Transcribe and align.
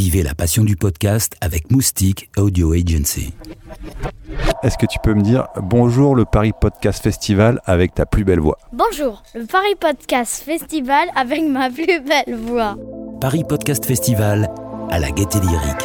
Vivez 0.00 0.22
la 0.22 0.34
passion 0.34 0.64
du 0.64 0.76
podcast 0.76 1.36
avec 1.42 1.70
Moustique 1.70 2.30
Audio 2.38 2.72
Agency. 2.72 3.34
Est-ce 4.62 4.78
que 4.78 4.86
tu 4.86 4.98
peux 5.02 5.12
me 5.12 5.20
dire 5.20 5.48
bonjour 5.62 6.16
le 6.16 6.24
Paris 6.24 6.52
Podcast 6.58 7.02
Festival 7.02 7.60
avec 7.66 7.92
ta 7.92 8.06
plus 8.06 8.24
belle 8.24 8.40
voix 8.40 8.56
Bonjour, 8.72 9.22
le 9.34 9.44
Paris 9.44 9.74
Podcast 9.78 10.42
Festival 10.42 11.10
avec 11.14 11.42
ma 11.42 11.68
plus 11.68 12.00
belle 12.00 12.34
voix. 12.34 12.78
Paris 13.20 13.44
Podcast 13.46 13.84
Festival 13.84 14.48
à 14.88 14.98
la 14.98 15.10
gaieté 15.10 15.38
lyrique. 15.38 15.84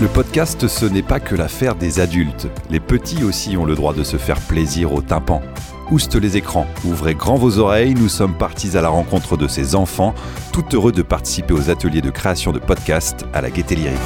Le 0.00 0.08
podcast, 0.08 0.66
ce 0.66 0.86
n'est 0.86 1.02
pas 1.02 1.20
que 1.20 1.34
l'affaire 1.34 1.74
des 1.74 2.00
adultes. 2.00 2.48
Les 2.70 2.80
petits 2.80 3.24
aussi 3.24 3.58
ont 3.58 3.66
le 3.66 3.74
droit 3.74 3.92
de 3.92 4.04
se 4.04 4.16
faire 4.16 4.40
plaisir 4.40 4.94
au 4.94 5.02
tympan. 5.02 5.42
Ouste 5.90 6.14
les 6.16 6.36
écrans, 6.36 6.66
ouvrez 6.84 7.14
grand 7.14 7.36
vos 7.36 7.58
oreilles, 7.58 7.94
nous 7.94 8.08
sommes 8.08 8.34
partis 8.34 8.76
à 8.76 8.80
la 8.80 8.88
rencontre 8.88 9.36
de 9.36 9.46
ces 9.46 9.74
enfants, 9.74 10.14
tout 10.52 10.64
heureux 10.72 10.92
de 10.92 11.02
participer 11.02 11.52
aux 11.52 11.68
ateliers 11.68 12.00
de 12.00 12.10
création 12.10 12.52
de 12.52 12.58
podcasts 12.58 13.26
à 13.34 13.42
la 13.42 13.50
Gaieté 13.50 13.74
Lyrique. 13.74 13.98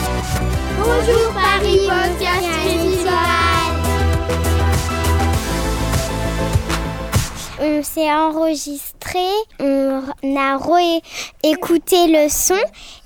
Bonjour 0.79 1.48
s'est 7.99 8.13
enregistré, 8.13 9.19
on 9.61 10.03
a 10.37 10.59
écouté 11.43 12.07
le 12.07 12.29
son 12.29 12.55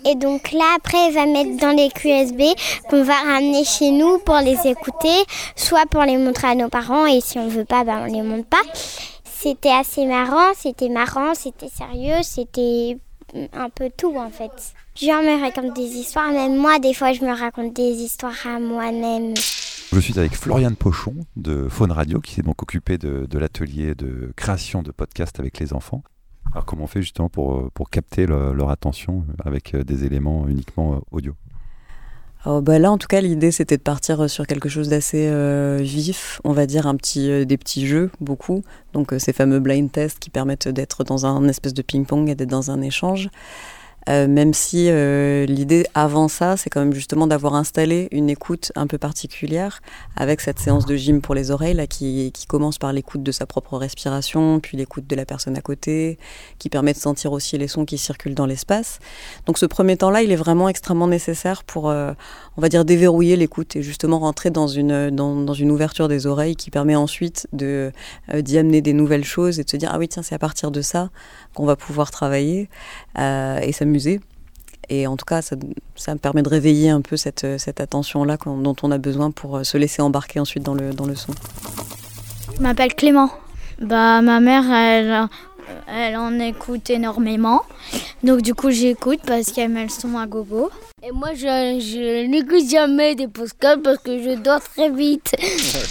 et 0.05 0.15
donc 0.17 0.53
là 0.53 0.65
après 0.77 0.99
on 0.99 1.11
va 1.13 1.27
mettre 1.27 1.57
dans 1.57 1.75
les 1.75 1.89
QSB 1.89 2.43
qu'on 2.91 3.03
va 3.03 3.15
ramener 3.15 3.65
chez 3.65 3.91
nous 3.91 4.19
pour 4.19 4.37
les 4.37 4.67
écouter, 4.67 5.25
soit 5.57 5.87
pour 5.87 6.03
les 6.03 6.17
montrer 6.17 6.49
à 6.49 6.55
nos 6.55 6.69
parents 6.69 7.07
et 7.07 7.21
si 7.21 7.39
on 7.39 7.49
veut 7.49 7.65
pas, 7.65 7.85
ben 7.85 8.03
on 8.03 8.13
les 8.13 8.23
montre 8.23 8.49
pas. 8.49 8.63
C'était 9.25 9.73
assez 9.73 10.05
marrant, 10.05 10.53
c'était 10.57 10.89
marrant, 10.89 11.35
c'était 11.35 11.71
sérieux, 11.71 12.23
c'était 12.23 12.99
un 13.55 13.71
peu 13.71 13.91
tout 13.97 14.15
en 14.17 14.31
fait. 14.31 14.53
Je 14.95 15.07
me 15.07 15.41
raconte 15.41 15.75
des 15.75 15.97
histoires, 15.97 16.29
même 16.29 16.57
moi 16.57 16.79
des 16.79 16.93
fois 16.93 17.13
je 17.13 17.25
me 17.25 17.35
raconte 17.35 17.73
des 17.73 18.03
histoires 18.03 18.47
à 18.47 18.59
moi-même. 18.59 19.33
Je 19.93 20.01
suis 20.01 20.19
avec 20.19 20.35
Floriane 20.35 20.75
Pochon 20.75 21.15
de 21.37 21.69
Faune 21.69 21.93
Radio 21.93 22.19
qui 22.23 22.33
s'est 22.33 22.43
donc 22.43 22.63
occupé 22.63 22.97
de, 22.97 23.39
l'atelier 23.39 23.95
de 23.95 24.33
création 24.37 24.83
de 24.83 24.91
podcasts 24.91 25.39
avec 25.39 25.59
les 25.59 25.75
enfants. 25.75 26.03
Alors 26.51 26.65
comment 26.65 26.85
on 26.85 26.87
fait 26.87 27.03
justement 27.03 27.29
pour, 27.29 27.71
capter 27.91 28.27
leur 28.27 28.71
attention 28.71 29.27
avec 29.45 29.75
euh, 29.75 29.85
des 29.85 30.05
éléments 30.05 30.49
uniquement 30.49 30.95
euh, 30.95 30.99
audio? 31.11 31.35
Oh, 32.47 32.63
bah 32.63 32.79
là, 32.79 32.91
en 32.91 32.97
tout 32.97 33.07
cas, 33.07 33.21
l'idée 33.21 33.51
c'était 33.51 33.77
de 33.77 33.83
partir 33.83 34.31
sur 34.31 34.47
quelque 34.47 34.71
chose 34.71 34.89
d'assez 34.89 35.29
euh, 35.29 35.81
vif, 35.83 36.41
on 36.43 36.55
va 36.55 36.65
dire 36.65 36.87
un 36.87 36.97
petit, 36.97 37.45
des 37.45 37.59
petits 37.59 37.87
jeux, 37.87 38.11
beaucoup. 38.19 38.63
Donc 38.95 39.15
ces 39.19 39.35
fameux 39.35 39.61
blind 39.61 39.93
tests 39.93 40.19
qui 40.19 40.31
permettent 40.31 40.69
d'être 40.69 41.05
dans 41.05 41.27
un 41.27 41.47
espèce 41.49 41.75
de 41.75 41.83
ping-pong 41.83 42.31
et 42.31 42.35
d'être 42.35 42.49
dans 42.49 42.71
un 42.71 42.81
échange. 42.81 43.29
Euh, 44.09 44.27
même 44.27 44.53
si 44.53 44.89
euh, 44.89 45.47
l'idée 45.47 45.87
avant 45.95 46.29
ça, 46.29 46.57
c'est 46.57 46.71
quand 46.71 46.81
même 46.81 46.93
justement 46.93 47.27
d'avoir 47.27 47.55
installé 47.55 48.09
une 48.11 48.31
écoute 48.31 48.73
un 48.75 48.87
peu 48.87 48.99
particulière 48.99 49.81
avec 50.17 50.41
cette 50.41 50.59
séance 50.59 50.87
de 50.87 50.97
gym 50.97 51.21
pour 51.21 51.35
les 51.35 51.51
oreilles 51.51 51.75
là, 51.75 51.87
qui, 51.87 52.33
qui 52.33 52.47
commence 52.47 52.79
par 52.79 52.93
l'écoute 52.93 53.23
de 53.23 53.33
sa 53.33 53.47
propre 53.47 53.77
respiration, 53.77 54.61
puis 54.61 54.77
l'écoute 54.77 55.07
de 55.07 55.15
la 55.15 55.25
personne 55.25 55.57
à 55.57 55.61
côté, 55.61 56.19
qui 56.59 56.69
permet 56.69 56.93
de 56.93 56.99
sentir 56.99 57.33
aussi 57.33 57.57
les 57.59 57.69
sons 57.69 57.85
qui 57.85 57.99
circulent 57.99 58.35
dans 58.35 58.47
l'espace. 58.47 58.99
Donc 59.47 59.59
ce 59.59 59.67
premier 59.67 59.97
temps-là, 59.97 60.23
il 60.23 60.33
est 60.33 60.37
vraiment 60.37 60.69
extrêmement 60.69 61.09
nécessaire 61.09 61.63
pour, 61.63 61.89
euh, 61.89 62.13
on 62.57 62.61
va 62.61 62.69
dire, 62.69 62.85
déverrouiller 62.85 63.37
l'écoute 63.37 63.77
et 63.77 63.83
justement 63.83 64.19
rentrer 64.19 64.51
dans 64.51 64.67
une, 64.67 65.11
dans, 65.11 65.55
une 65.55 65.71
ouverture 65.71 66.09
des 66.09 66.27
oreilles 66.27 66.57
qui 66.57 66.71
permet 66.71 66.97
ensuite 66.97 67.47
de, 67.53 67.93
d'y 68.35 68.59
amener 68.59 68.81
des 68.81 68.93
nouvelles 68.93 69.25
choses 69.25 69.61
et 69.61 69.65
de 69.65 69.71
se 69.71 69.77
dire, 69.77 69.91
ah 69.93 69.99
oui, 69.99 70.09
tiens, 70.09 70.23
c'est 70.23 70.35
à 70.35 70.39
partir 70.39 70.71
de 70.71 70.83
ça 70.83 71.11
qu'on 71.55 71.67
va 71.67 71.77
pouvoir 71.77 72.11
travailler 72.11 72.69
et 73.17 73.73
ça 73.73 73.85
musée. 73.93 74.21
Et 74.89 75.07
en 75.07 75.17
tout 75.17 75.25
cas, 75.25 75.43
ça, 75.43 75.57
ça, 75.95 76.13
me 76.13 76.19
permet 76.19 76.43
de 76.43 76.49
réveiller 76.49 76.91
un 76.91 77.01
peu 77.01 77.17
cette, 77.17 77.47
cette 77.59 77.81
attention-là 77.81 78.37
dont 78.45 78.77
on 78.83 78.91
a 78.91 78.99
besoin 78.99 79.31
pour 79.31 79.57
euh, 79.57 79.65
se 79.65 79.79
laisser 79.79 80.03
embarquer 80.03 80.41
ensuite 80.41 80.65
dans 80.65 80.75
le, 80.75 80.93
dans 80.93 81.07
le 81.07 81.15
son. 81.15 81.33
Je 82.57 82.63
m'appelle 82.63 82.95
Clément. 82.95 83.31
Bah, 83.81 84.21
ma 84.23 84.41
mère, 84.41 84.71
elle, 84.71 85.29
elle 85.89 86.17
en 86.17 86.39
écoute 86.41 86.91
énormément. 86.91 87.63
Donc 88.23 88.43
du 88.43 88.55
coup, 88.55 88.71
j'écoute 88.71 89.21
parce 89.27 89.53
qu'elle 89.53 89.71
met 89.71 89.85
le 89.85 89.89
son 89.89 90.19
à 90.19 90.27
gogo. 90.27 90.71
Et 91.03 91.11
moi, 91.13 91.35
je, 91.35 91.41
je 91.41 92.27
n'écoute 92.27 92.69
jamais 92.71 93.15
des 93.15 93.29
podcasts 93.29 93.83
parce 93.83 93.99
que 93.99 94.23
je 94.23 94.37
dors 94.37 94.61
très 94.61 94.91
vite. 94.91 95.33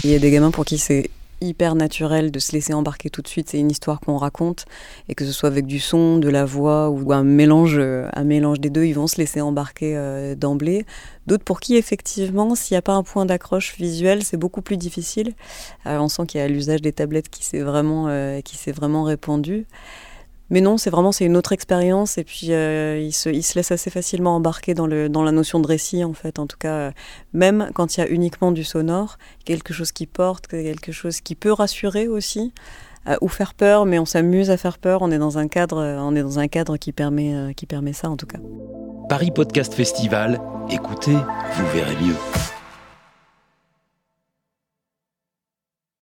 Il 0.03 0.11
y 0.11 0.15
a 0.15 0.19
des 0.19 0.31
gamins 0.31 0.51
pour 0.51 0.65
qui 0.65 0.77
c'est 0.77 1.09
hyper 1.41 1.75
naturel 1.75 2.31
de 2.31 2.39
se 2.39 2.51
laisser 2.53 2.73
embarquer 2.73 3.09
tout 3.09 3.21
de 3.21 3.27
suite. 3.27 3.49
C'est 3.49 3.59
une 3.59 3.71
histoire 3.71 3.99
qu'on 3.99 4.17
raconte 4.17 4.65
et 5.09 5.15
que 5.15 5.25
ce 5.25 5.31
soit 5.31 5.49
avec 5.49 5.65
du 5.65 5.79
son, 5.79 6.17
de 6.17 6.29
la 6.29 6.45
voix 6.45 6.89
ou 6.89 7.11
un 7.11 7.23
mélange, 7.23 7.77
euh, 7.77 8.07
un 8.13 8.23
mélange 8.23 8.59
des 8.59 8.69
deux, 8.69 8.85
ils 8.85 8.93
vont 8.93 9.07
se 9.07 9.17
laisser 9.17 9.41
embarquer 9.41 9.97
euh, 9.97 10.35
d'emblée. 10.35 10.85
D'autres 11.27 11.43
pour 11.43 11.59
qui 11.59 11.75
effectivement, 11.75 12.55
s'il 12.55 12.75
n'y 12.75 12.79
a 12.79 12.81
pas 12.81 12.93
un 12.93 13.03
point 13.03 13.25
d'accroche 13.25 13.75
visuel, 13.77 14.23
c'est 14.23 14.37
beaucoup 14.37 14.61
plus 14.61 14.77
difficile. 14.77 15.33
Euh, 15.85 15.97
on 15.99 16.07
sent 16.07 16.25
qu'il 16.27 16.39
y 16.39 16.43
a 16.43 16.47
l'usage 16.47 16.81
des 16.81 16.93
tablettes 16.93 17.29
qui 17.29 17.43
s'est 17.43 17.61
vraiment, 17.61 18.07
qui 18.43 18.57
s'est 18.57 18.71
vraiment 18.71 19.03
répandu. 19.03 19.65
Mais 20.51 20.59
non, 20.59 20.77
c'est 20.77 20.89
vraiment 20.89 21.13
c'est 21.13 21.25
une 21.25 21.37
autre 21.37 21.53
expérience 21.53 22.17
et 22.17 22.25
puis 22.25 22.47
euh, 22.51 22.99
il, 23.01 23.13
se, 23.13 23.29
il, 23.29 23.41
se, 23.41 23.55
laisse 23.57 23.71
assez 23.71 23.89
facilement 23.89 24.35
embarquer 24.35 24.73
dans, 24.73 24.85
le, 24.85 25.07
dans 25.07 25.23
la 25.23 25.31
notion 25.31 25.61
de 25.61 25.67
récit 25.67 26.03
en 26.03 26.11
fait. 26.11 26.39
En 26.39 26.45
tout 26.45 26.57
cas, 26.57 26.73
euh, 26.73 26.91
même 27.31 27.71
quand 27.73 27.95
il 27.95 28.01
y 28.01 28.03
a 28.03 28.09
uniquement 28.09 28.51
du 28.51 28.65
sonore, 28.65 29.17
quelque 29.45 29.73
chose 29.73 29.93
qui 29.93 30.07
porte, 30.07 30.47
quelque 30.47 30.91
chose 30.91 31.21
qui 31.21 31.35
peut 31.35 31.53
rassurer 31.53 32.09
aussi 32.09 32.53
euh, 33.07 33.15
ou 33.21 33.29
faire 33.29 33.53
peur, 33.53 33.85
mais 33.85 33.97
on 33.97 34.05
s'amuse 34.05 34.51
à 34.51 34.57
faire 34.57 34.77
peur. 34.77 35.01
On 35.01 35.09
est 35.09 35.19
dans 35.19 35.37
un 35.37 35.47
cadre, 35.47 35.81
on 35.99 36.13
est 36.17 36.21
dans 36.21 36.37
un 36.37 36.49
cadre 36.49 36.75
qui 36.75 36.91
permet, 36.91 37.53
qui 37.55 37.65
permet 37.65 37.93
ça 37.93 38.09
en 38.09 38.17
tout 38.17 38.27
cas. 38.27 38.39
Paris 39.07 39.31
Podcast 39.31 39.73
Festival, 39.73 40.41
écoutez, 40.69 41.15
vous 41.15 41.65
verrez 41.73 41.95
mieux. 42.03 42.15